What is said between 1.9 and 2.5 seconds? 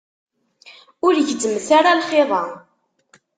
lxiḍ-a.